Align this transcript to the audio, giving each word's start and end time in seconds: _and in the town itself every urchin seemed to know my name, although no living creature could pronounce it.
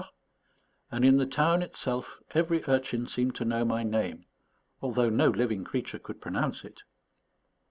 _and 0.89 1.05
in 1.05 1.17
the 1.17 1.27
town 1.27 1.61
itself 1.61 2.17
every 2.33 2.63
urchin 2.67 3.05
seemed 3.05 3.35
to 3.35 3.45
know 3.45 3.63
my 3.63 3.83
name, 3.83 4.25
although 4.81 5.09
no 5.11 5.27
living 5.29 5.63
creature 5.63 5.99
could 5.99 6.19
pronounce 6.19 6.65
it. 6.65 6.81